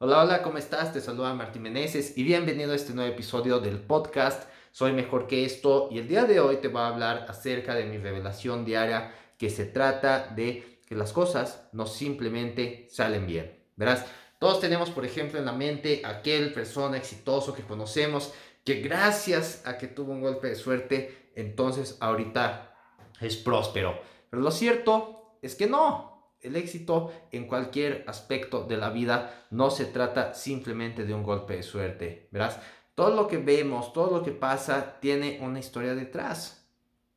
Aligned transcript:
Hola, 0.00 0.22
hola, 0.22 0.42
¿cómo 0.42 0.58
estás? 0.58 0.92
Te 0.92 1.00
saluda 1.00 1.34
Martín 1.34 1.62
Meneses 1.62 2.16
y 2.16 2.22
bienvenido 2.22 2.70
a 2.70 2.76
este 2.76 2.94
nuevo 2.94 3.12
episodio 3.12 3.58
del 3.58 3.80
podcast 3.80 4.48
Soy 4.70 4.92
Mejor 4.92 5.26
que 5.26 5.44
esto 5.44 5.88
y 5.90 5.98
el 5.98 6.06
día 6.06 6.22
de 6.22 6.38
hoy 6.38 6.58
te 6.58 6.68
voy 6.68 6.82
a 6.82 6.86
hablar 6.86 7.26
acerca 7.28 7.74
de 7.74 7.84
mi 7.84 7.98
revelación 7.98 8.64
diaria 8.64 9.12
que 9.36 9.50
se 9.50 9.64
trata 9.64 10.28
de 10.28 10.78
que 10.86 10.94
las 10.94 11.12
cosas 11.12 11.68
no 11.72 11.88
simplemente 11.88 12.86
salen 12.88 13.26
bien. 13.26 13.58
Verás, 13.74 14.06
todos 14.38 14.60
tenemos 14.60 14.90
por 14.90 15.04
ejemplo 15.04 15.40
en 15.40 15.46
la 15.46 15.52
mente 15.52 16.02
aquel 16.04 16.52
persona 16.52 16.96
exitoso 16.96 17.52
que 17.52 17.64
conocemos 17.64 18.32
que 18.64 18.80
gracias 18.80 19.66
a 19.66 19.78
que 19.78 19.88
tuvo 19.88 20.12
un 20.12 20.20
golpe 20.20 20.46
de 20.46 20.54
suerte, 20.54 21.32
entonces 21.34 21.96
ahorita 21.98 22.72
es 23.20 23.36
próspero. 23.36 24.00
Pero 24.30 24.42
lo 24.42 24.52
cierto 24.52 25.38
es 25.42 25.56
que 25.56 25.66
no, 25.66 26.17
el 26.40 26.56
éxito 26.56 27.12
en 27.32 27.46
cualquier 27.46 28.04
aspecto 28.06 28.64
de 28.64 28.76
la 28.76 28.90
vida 28.90 29.46
no 29.50 29.70
se 29.70 29.86
trata 29.86 30.34
simplemente 30.34 31.04
de 31.04 31.14
un 31.14 31.22
golpe 31.22 31.56
de 31.56 31.62
suerte, 31.62 32.28
¿verás? 32.30 32.58
Todo 32.94 33.14
lo 33.14 33.28
que 33.28 33.38
vemos, 33.38 33.92
todo 33.92 34.18
lo 34.18 34.24
que 34.24 34.32
pasa 34.32 34.98
tiene 35.00 35.38
una 35.40 35.58
historia 35.58 35.94
detrás. 35.94 36.66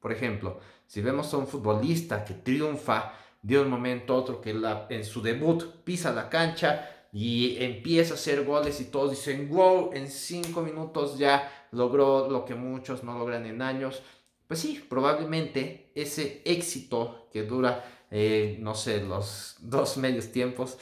Por 0.00 0.12
ejemplo, 0.12 0.60
si 0.86 1.00
vemos 1.02 1.32
a 1.32 1.36
un 1.36 1.46
futbolista 1.46 2.24
que 2.24 2.34
triunfa 2.34 3.12
de 3.42 3.58
un 3.58 3.70
momento 3.70 4.14
a 4.14 4.16
otro, 4.16 4.40
que 4.40 4.56
en 4.88 5.04
su 5.04 5.22
debut 5.22 5.64
pisa 5.84 6.12
la 6.12 6.28
cancha 6.28 6.88
y 7.12 7.62
empieza 7.62 8.14
a 8.14 8.16
hacer 8.16 8.44
goles 8.44 8.80
y 8.80 8.86
todos 8.86 9.10
dicen, 9.10 9.48
wow, 9.48 9.90
en 9.92 10.08
cinco 10.08 10.62
minutos 10.62 11.18
ya 11.18 11.68
logró 11.70 12.28
lo 12.28 12.44
que 12.44 12.54
muchos 12.54 13.04
no 13.04 13.18
logran 13.18 13.46
en 13.46 13.62
años. 13.62 14.02
Pues 14.48 14.60
sí, 14.60 14.84
probablemente 14.88 15.92
ese 15.94 16.42
éxito 16.44 17.28
que 17.32 17.44
dura 17.44 17.84
eh, 18.10 18.56
no 18.60 18.74
sé, 18.74 19.02
los 19.02 19.56
dos 19.60 19.96
medios 19.96 20.32
tiempos. 20.32 20.78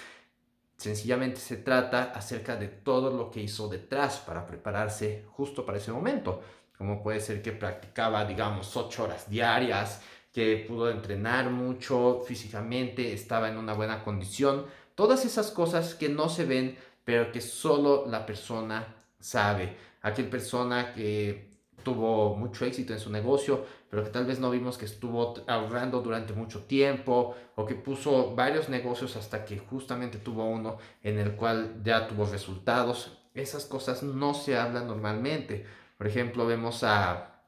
Sencillamente 0.77 1.41
se 1.41 1.57
trata 1.57 2.13
acerca 2.15 2.57
de 2.57 2.69
todo 2.69 3.11
lo 3.11 3.31
que 3.31 3.41
hizo 3.41 3.69
detrás 3.69 4.19
para 4.19 4.47
prepararse 4.47 5.25
justo 5.33 5.65
para 5.65 5.79
ese 5.79 5.93
momento. 5.93 6.43
Como 6.77 7.03
puede 7.03 7.21
ser 7.21 7.41
que 7.41 7.53
practicaba, 7.53 8.25
digamos, 8.27 8.77
ocho 8.77 9.05
horas 9.05 9.31
diarias, 9.31 10.03
que 10.31 10.65
pudo 10.69 10.91
entrenar 10.91 11.51
mucho 11.51 12.23
físicamente, 12.27 13.15
estaba 13.15 13.49
en 13.49 13.57
una 13.57 13.73
buena 13.73 14.05
condición. 14.05 14.67
Todas 14.95 15.25
esas 15.25 15.51
cosas 15.51 15.95
que 15.95 16.11
no 16.11 16.29
se 16.29 16.45
ven, 16.45 16.77
pero 17.05 17.33
que 17.33 17.41
solo 17.41 18.05
la 18.07 18.27
persona 18.27 18.95
sabe. 19.19 19.77
Aquel 20.03 20.29
persona 20.29 20.93
que 20.93 21.56
tuvo 21.87 22.35
mucho 22.35 22.65
éxito 22.65 22.93
en 22.95 22.99
su 22.99 23.13
negocio, 23.13 23.65
pero 23.89 24.03
que 24.03 24.11
tal 24.11 24.27
vez 24.27 24.41
no 24.41 24.51
vimos 24.51 24.77
que 24.77 24.87
estuvo 24.87 25.35
ahorrando 25.47 26.01
durante 26.01 26.33
mucho 26.33 26.65
tiempo 26.65 27.37
o 27.55 27.65
que 27.65 27.77
puso 27.77 28.35
varios 28.35 28.69
negocios 28.69 29.15
hasta 29.15 29.45
que 29.45 29.57
justamente 29.59 30.19
tuvo 30.19 30.47
uno 30.47 30.79
en 31.05 31.17
el 31.21 31.37
cual 31.37 31.77
ya 31.85 32.09
tuvo 32.09 32.27
resultados. 32.27 33.17
Esas 33.35 33.67
cosas 33.67 34.03
no 34.03 34.35
se 34.35 34.59
hablan 34.59 34.89
normalmente. 34.89 35.65
Por 35.97 36.09
ejemplo, 36.09 36.45
vemos 36.45 36.83
a 36.83 37.41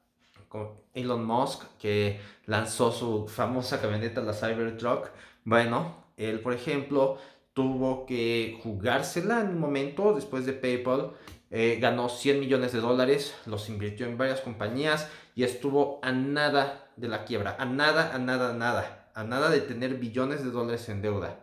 Elon 0.93 1.25
Musk 1.25 1.63
que 1.77 2.21
lanzó 2.45 2.93
su 2.93 3.27
famosa 3.27 3.81
camioneta, 3.81 4.21
la 4.21 4.31
Cybertruck. 4.31 5.09
Bueno, 5.43 6.05
él, 6.15 6.39
por 6.39 6.53
ejemplo, 6.53 7.17
tuvo 7.51 8.05
que 8.05 8.57
jugársela 8.63 9.41
en 9.41 9.49
un 9.49 9.59
momento 9.59 10.13
después 10.13 10.45
de 10.45 10.53
PayPal 10.53 11.11
eh, 11.51 11.77
ganó 11.81 12.09
100 12.09 12.39
millones 12.39 12.71
de 12.73 12.79
dólares, 12.79 13.35
los 13.45 13.69
invirtió 13.69 14.05
en 14.05 14.17
varias 14.17 14.41
compañías 14.41 15.09
y 15.35 15.43
estuvo 15.43 15.99
a 16.03 16.11
nada 16.11 16.91
de 16.95 17.07
la 17.07 17.25
quiebra, 17.25 17.55
a 17.59 17.65
nada, 17.65 18.13
a 18.13 18.19
nada, 18.19 18.51
a 18.51 18.53
nada, 18.53 19.11
a 19.15 19.23
nada 19.23 19.49
de 19.49 19.61
tener 19.61 19.95
billones 19.95 20.43
de 20.43 20.51
dólares 20.51 20.87
en 20.89 21.01
deuda. 21.01 21.39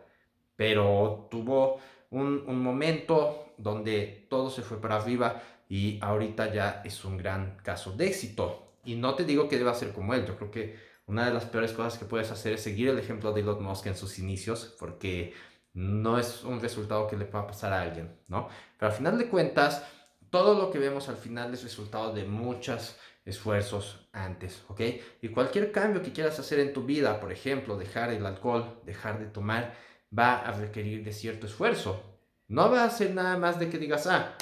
Pero 0.55 1.27
tuvo 1.29 1.79
un, 2.09 2.43
un 2.47 2.61
momento 2.61 3.53
donde 3.57 4.27
todo 4.29 4.49
se 4.49 4.61
fue 4.61 4.79
para 4.79 4.95
arriba 4.95 5.41
y 5.69 5.99
ahorita 6.01 6.53
ya 6.53 6.81
es 6.85 7.03
un 7.03 7.17
gran 7.17 7.57
caso 7.63 7.91
de 7.91 8.07
éxito. 8.07 8.73
Y 8.85 8.95
no 8.95 9.15
te 9.15 9.25
digo 9.25 9.49
que 9.49 9.57
deba 9.57 9.73
ser 9.73 9.91
como 9.91 10.13
él, 10.13 10.25
yo 10.25 10.37
creo 10.37 10.51
que 10.51 10.87
una 11.07 11.25
de 11.25 11.33
las 11.33 11.45
peores 11.45 11.73
cosas 11.73 11.97
que 11.97 12.05
puedes 12.05 12.31
hacer 12.31 12.53
es 12.53 12.61
seguir 12.61 12.89
el 12.89 12.99
ejemplo 12.99 13.31
de 13.33 13.41
Elon 13.41 13.63
Musk 13.63 13.87
en 13.87 13.95
sus 13.95 14.19
inicios, 14.19 14.75
porque 14.79 15.33
no 15.73 16.17
es 16.17 16.43
un 16.43 16.59
resultado 16.59 17.07
que 17.07 17.15
le 17.15 17.25
pueda 17.25 17.47
pasar 17.47 17.71
a 17.71 17.81
alguien, 17.81 18.19
¿no? 18.27 18.49
Pero 18.77 18.91
al 18.91 18.97
final 18.97 19.17
de 19.17 19.29
cuentas, 19.29 19.85
todo 20.29 20.55
lo 20.55 20.71
que 20.71 20.79
vemos 20.79 21.09
al 21.09 21.17
final 21.17 21.53
es 21.53 21.63
resultado 21.63 22.13
de 22.13 22.25
muchos 22.25 22.97
esfuerzos 23.25 24.07
antes, 24.13 24.63
¿ok? 24.69 24.81
Y 25.21 25.29
cualquier 25.29 25.71
cambio 25.71 26.01
que 26.01 26.13
quieras 26.13 26.39
hacer 26.39 26.59
en 26.59 26.73
tu 26.73 26.83
vida, 26.83 27.19
por 27.19 27.31
ejemplo, 27.31 27.77
dejar 27.77 28.11
el 28.11 28.25
alcohol, 28.25 28.79
dejar 28.85 29.19
de 29.19 29.25
tomar, 29.25 29.75
va 30.17 30.37
a 30.37 30.51
requerir 30.53 31.03
de 31.03 31.11
cierto 31.11 31.47
esfuerzo. 31.47 32.01
No 32.47 32.71
va 32.71 32.85
a 32.85 32.89
ser 32.89 33.13
nada 33.13 33.37
más 33.37 33.59
de 33.59 33.69
que 33.69 33.77
digas, 33.77 34.07
ah, 34.07 34.35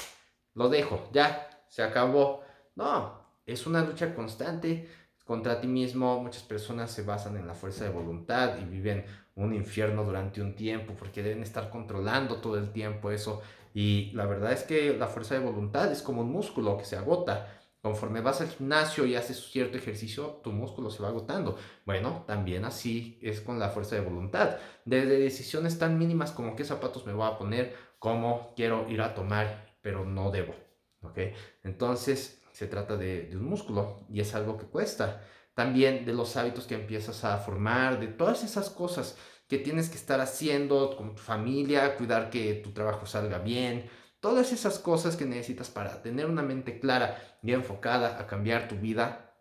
lo 0.54 0.68
dejo, 0.68 1.10
ya, 1.12 1.48
se 1.68 1.82
acabó. 1.82 2.44
No, 2.76 3.20
es 3.44 3.66
una 3.66 3.82
lucha 3.82 4.14
constante 4.14 4.88
contra 5.24 5.60
ti 5.60 5.66
mismo. 5.66 6.22
Muchas 6.22 6.44
personas 6.44 6.92
se 6.92 7.02
basan 7.02 7.36
en 7.36 7.46
la 7.46 7.54
fuerza 7.54 7.84
de 7.84 7.90
voluntad 7.90 8.58
y 8.58 8.64
viven 8.64 9.04
un 9.34 9.52
infierno 9.54 10.04
durante 10.04 10.40
un 10.40 10.54
tiempo 10.54 10.94
porque 10.98 11.22
deben 11.22 11.42
estar 11.42 11.68
controlando 11.68 12.36
todo 12.40 12.56
el 12.56 12.70
tiempo 12.70 13.10
eso 13.10 13.42
y 13.76 14.10
la 14.14 14.24
verdad 14.24 14.52
es 14.52 14.62
que 14.62 14.96
la 14.96 15.06
fuerza 15.06 15.34
de 15.34 15.44
voluntad 15.44 15.92
es 15.92 16.00
como 16.00 16.22
un 16.22 16.32
músculo 16.32 16.78
que 16.78 16.86
se 16.86 16.96
agota. 16.96 17.60
Conforme 17.82 18.22
vas 18.22 18.40
al 18.40 18.48
gimnasio 18.48 19.04
y 19.04 19.16
haces 19.16 19.50
cierto 19.50 19.76
ejercicio, 19.76 20.40
tu 20.42 20.50
músculo 20.50 20.88
se 20.88 21.02
va 21.02 21.10
agotando. 21.10 21.58
Bueno, 21.84 22.24
también 22.26 22.64
así 22.64 23.18
es 23.20 23.42
con 23.42 23.58
la 23.58 23.68
fuerza 23.68 23.94
de 23.94 24.00
voluntad. 24.00 24.56
Desde 24.86 25.18
decisiones 25.18 25.78
tan 25.78 25.98
mínimas 25.98 26.30
como 26.30 26.56
qué 26.56 26.64
zapatos 26.64 27.04
me 27.04 27.12
voy 27.12 27.28
a 27.28 27.36
poner, 27.36 27.76
cómo 27.98 28.54
quiero 28.56 28.88
ir 28.88 29.02
a 29.02 29.14
tomar, 29.14 29.76
pero 29.82 30.06
no 30.06 30.30
debo. 30.30 30.54
¿Ok? 31.02 31.18
Entonces, 31.62 32.42
se 32.52 32.68
trata 32.68 32.96
de, 32.96 33.24
de 33.26 33.36
un 33.36 33.44
músculo 33.44 34.06
y 34.08 34.20
es 34.20 34.34
algo 34.34 34.56
que 34.56 34.64
cuesta. 34.64 35.22
También 35.56 36.04
de 36.04 36.12
los 36.12 36.36
hábitos 36.36 36.66
que 36.66 36.74
empiezas 36.74 37.24
a 37.24 37.38
formar, 37.38 37.98
de 37.98 38.08
todas 38.08 38.44
esas 38.44 38.68
cosas 38.68 39.16
que 39.48 39.56
tienes 39.56 39.88
que 39.88 39.96
estar 39.96 40.20
haciendo 40.20 40.94
con 40.98 41.14
tu 41.14 41.22
familia, 41.22 41.96
cuidar 41.96 42.28
que 42.28 42.52
tu 42.56 42.72
trabajo 42.72 43.06
salga 43.06 43.38
bien, 43.38 43.88
todas 44.20 44.52
esas 44.52 44.78
cosas 44.78 45.16
que 45.16 45.24
necesitas 45.24 45.70
para 45.70 46.02
tener 46.02 46.26
una 46.26 46.42
mente 46.42 46.78
clara 46.78 47.38
y 47.42 47.52
enfocada 47.52 48.20
a 48.20 48.26
cambiar 48.26 48.68
tu 48.68 48.76
vida, 48.76 49.34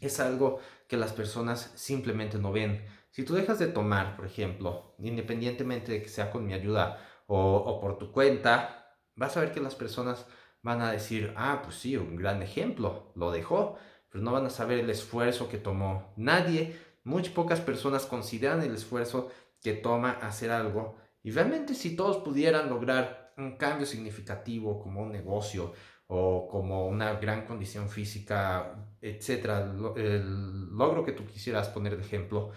es 0.00 0.18
algo 0.18 0.58
que 0.88 0.96
las 0.96 1.12
personas 1.12 1.70
simplemente 1.76 2.38
no 2.38 2.50
ven. 2.50 2.84
Si 3.12 3.22
tú 3.24 3.34
dejas 3.34 3.60
de 3.60 3.68
tomar, 3.68 4.16
por 4.16 4.26
ejemplo, 4.26 4.96
independientemente 4.98 5.92
de 5.92 6.02
que 6.02 6.08
sea 6.08 6.32
con 6.32 6.44
mi 6.44 6.54
ayuda 6.54 6.98
o, 7.28 7.38
o 7.38 7.80
por 7.80 7.98
tu 7.98 8.10
cuenta, 8.10 8.96
vas 9.14 9.36
a 9.36 9.40
ver 9.42 9.52
que 9.52 9.60
las 9.60 9.76
personas 9.76 10.26
van 10.60 10.80
a 10.80 10.90
decir, 10.90 11.32
ah, 11.36 11.60
pues 11.62 11.76
sí, 11.76 11.96
un 11.96 12.16
gran 12.16 12.42
ejemplo, 12.42 13.12
lo 13.14 13.30
dejó, 13.30 13.78
pero 14.12 14.22
no 14.22 14.32
van 14.32 14.44
a 14.44 14.50
saber 14.50 14.78
el 14.78 14.90
esfuerzo 14.90 15.48
que 15.48 15.56
tomó. 15.56 16.12
Nadie, 16.16 16.78
muy 17.02 17.22
pocas 17.30 17.60
personas 17.60 18.04
consideran 18.04 18.62
el 18.62 18.74
esfuerzo 18.74 19.30
que 19.62 19.72
toma 19.72 20.10
hacer 20.10 20.50
algo. 20.50 20.96
Y 21.22 21.30
realmente 21.30 21.74
si 21.74 21.96
todos 21.96 22.18
pudieran 22.18 22.68
lograr 22.68 23.32
un 23.38 23.56
cambio 23.56 23.86
significativo 23.86 24.82
como 24.82 25.00
un 25.02 25.12
negocio 25.12 25.72
o 26.08 26.46
como 26.46 26.88
una 26.88 27.14
gran 27.14 27.46
condición 27.46 27.88
física, 27.88 28.86
etcétera, 29.00 29.72
el 29.96 30.76
logro 30.76 31.04
que 31.04 31.12
tú 31.12 31.24
quisieras 31.26 31.68
poner 31.68 31.96
de 31.96 32.02
ejemplo, 32.02 32.50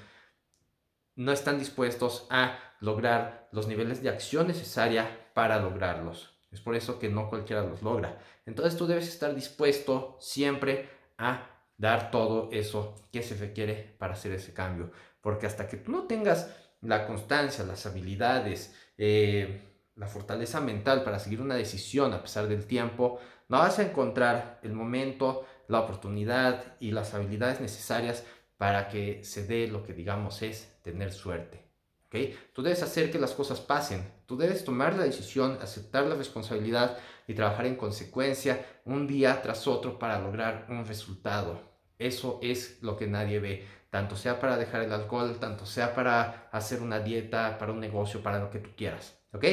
no 1.15 1.31
están 1.31 1.57
dispuestos 1.57 2.27
a 2.29 2.59
lograr 2.81 3.47
los 3.53 3.67
niveles 3.67 4.03
de 4.03 4.09
acción 4.09 4.47
necesaria 4.47 5.31
para 5.33 5.61
lograrlos. 5.61 6.35
Es 6.51 6.59
por 6.59 6.75
eso 6.75 6.99
que 6.99 7.09
no 7.09 7.29
cualquiera 7.29 7.63
los 7.63 7.81
logra. 7.81 8.19
Entonces 8.45 8.77
tú 8.77 8.87
debes 8.87 9.07
estar 9.07 9.33
dispuesto 9.33 10.17
siempre 10.19 10.89
a 11.17 11.49
dar 11.77 12.11
todo 12.11 12.49
eso 12.51 12.95
que 13.11 13.21
se 13.21 13.35
requiere 13.35 13.95
para 13.97 14.13
hacer 14.13 14.31
ese 14.31 14.53
cambio. 14.53 14.91
Porque 15.21 15.45
hasta 15.45 15.67
que 15.67 15.77
tú 15.77 15.91
no 15.91 16.03
tengas 16.03 16.49
la 16.81 17.07
constancia, 17.07 17.63
las 17.63 17.85
habilidades, 17.85 18.75
eh, 18.97 19.61
la 19.95 20.07
fortaleza 20.07 20.61
mental 20.61 21.03
para 21.03 21.19
seguir 21.19 21.41
una 21.41 21.55
decisión 21.55 22.13
a 22.13 22.21
pesar 22.21 22.47
del 22.47 22.65
tiempo, 22.65 23.19
no 23.47 23.59
vas 23.59 23.79
a 23.79 23.83
encontrar 23.83 24.59
el 24.63 24.73
momento, 24.73 25.45
la 25.67 25.79
oportunidad 25.79 26.75
y 26.79 26.91
las 26.91 27.13
habilidades 27.13 27.61
necesarias 27.61 28.23
para 28.57 28.87
que 28.87 29.23
se 29.23 29.45
dé 29.45 29.67
lo 29.67 29.83
que 29.83 29.93
digamos 29.93 30.41
es 30.41 30.79
tener 30.81 31.11
suerte. 31.11 31.63
¿okay? 32.07 32.37
Tú 32.53 32.61
debes 32.61 32.83
hacer 32.83 33.11
que 33.11 33.19
las 33.19 33.33
cosas 33.33 33.59
pasen, 33.59 34.09
tú 34.25 34.37
debes 34.37 34.63
tomar 34.63 34.95
la 34.95 35.03
decisión, 35.03 35.57
aceptar 35.61 36.05
la 36.05 36.15
responsabilidad 36.15 36.97
y 37.27 37.33
trabajar 37.33 37.65
en 37.65 37.75
consecuencia 37.75 38.65
un 38.85 39.07
día 39.07 39.41
tras 39.41 39.67
otro 39.67 39.97
para 39.97 40.19
lograr 40.19 40.65
un 40.69 40.85
resultado. 40.85 41.59
Eso 41.97 42.39
es 42.41 42.81
lo 42.81 42.97
que 42.97 43.07
nadie 43.07 43.39
ve 43.39 43.65
tanto 43.95 44.17
sea 44.17 44.41
para 44.41 44.57
dejar 44.57 44.81
el 44.81 44.91
alcohol, 44.91 45.37
tanto 45.39 45.65
sea 45.65 45.95
para 45.95 46.49
hacer 46.51 46.81
una 46.81 46.99
dieta, 46.99 47.57
para 47.57 47.71
un 47.71 47.79
negocio, 47.79 48.21
para 48.21 48.39
lo 48.39 48.49
que 48.49 48.59
tú 48.59 48.71
quieras. 48.75 49.17
¿Ok? 49.31 49.45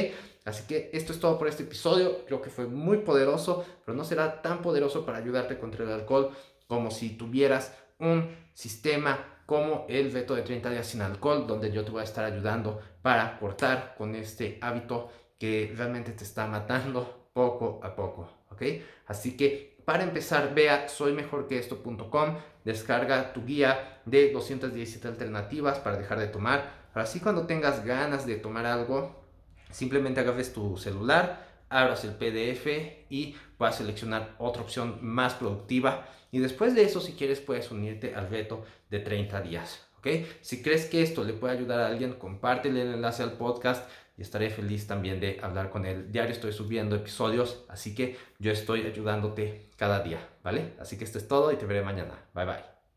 Así 0.43 0.67
que 0.67 0.89
esto 0.91 1.13
es 1.13 1.19
todo 1.21 1.39
por 1.39 1.47
este 1.47 1.63
episodio. 1.63 2.25
Creo 2.25 2.41
que 2.41 2.49
fue 2.49 2.65
muy 2.65 2.97
poderoso, 2.97 3.65
pero 3.85 3.95
no 3.97 4.03
será 4.03 4.41
tan 4.41 4.61
poderoso 4.61 5.05
para 5.05 5.19
ayudarte 5.19 5.57
contra 5.57 5.85
el 5.85 5.91
alcohol 5.91 6.31
como 6.67 6.91
si 6.91 7.11
tuvieras 7.11 7.73
un 7.99 8.35
sistema 8.53 9.17
como 9.45 9.85
el 9.87 10.09
veto 10.09 10.35
de 10.35 10.41
30 10.41 10.71
días 10.71 10.87
sin 10.87 11.01
alcohol, 11.01 11.47
donde 11.47 11.71
yo 11.71 11.85
te 11.85 11.91
voy 11.91 12.01
a 12.01 12.03
estar 12.03 12.25
ayudando 12.25 12.81
para 13.01 13.39
cortar 13.39 13.95
con 13.97 14.13
este 14.13 14.57
hábito 14.61 15.09
que 15.39 15.73
realmente 15.73 16.11
te 16.11 16.25
está 16.25 16.47
matando 16.47 17.22
poco 17.33 17.79
a 17.83 17.95
poco, 17.95 18.29
¿ok? 18.51 18.61
Así 19.07 19.35
que 19.35 19.73
para 19.85 20.03
empezar, 20.03 20.53
vea 20.55 20.87
soymejorqueesto.com, 20.87 22.37
descarga 22.63 23.33
tu 23.33 23.45
guía 23.45 24.01
de 24.05 24.31
217 24.31 25.07
alternativas 25.07 25.79
para 25.79 25.97
dejar 25.97 26.19
de 26.19 26.27
tomar. 26.27 26.83
Así 26.93 27.19
cuando 27.19 27.45
tengas 27.45 27.83
ganas 27.83 28.25
de 28.25 28.35
tomar 28.35 28.65
algo, 28.65 29.23
simplemente 29.71 30.21
agarres 30.21 30.53
tu 30.53 30.77
celular, 30.77 31.47
abras 31.69 32.05
el 32.05 32.13
PDF 32.13 32.67
y 33.09 33.35
puedas 33.57 33.77
seleccionar 33.77 34.35
otra 34.37 34.61
opción 34.61 34.99
más 35.01 35.33
productiva. 35.33 36.07
Y 36.31 36.39
después 36.39 36.75
de 36.75 36.83
eso, 36.83 37.01
si 37.01 37.13
quieres, 37.13 37.41
puedes 37.41 37.69
unirte 37.69 38.15
al 38.15 38.29
reto 38.29 38.63
de 38.89 38.99
30 38.99 39.41
días. 39.41 39.85
¿ok? 39.97 40.07
Si 40.41 40.63
crees 40.63 40.85
que 40.85 41.01
esto 41.01 41.25
le 41.25 41.33
puede 41.33 41.57
ayudar 41.57 41.81
a 41.81 41.87
alguien, 41.87 42.13
compártele 42.13 42.83
el 42.83 42.93
enlace 42.93 43.21
al 43.21 43.33
podcast 43.33 43.89
y 44.17 44.21
estaré 44.21 44.49
feliz 44.49 44.87
también 44.87 45.19
de 45.19 45.39
hablar 45.41 45.69
con 45.69 45.85
él. 45.85 46.11
Diario 46.11 46.33
estoy 46.33 46.53
subiendo 46.53 46.95
episodios, 46.95 47.65
así 47.69 47.95
que 47.95 48.17
yo 48.39 48.51
estoy 48.51 48.81
ayudándote 48.81 49.69
cada 49.75 50.01
día, 50.01 50.19
¿vale? 50.43 50.73
Así 50.79 50.97
que 50.97 51.03
esto 51.03 51.17
es 51.17 51.27
todo 51.27 51.51
y 51.51 51.57
te 51.57 51.65
veré 51.65 51.81
mañana. 51.83 52.13
Bye 52.33 52.45
bye. 52.45 52.72